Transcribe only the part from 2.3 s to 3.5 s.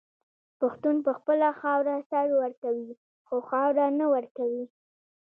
ورکوي خو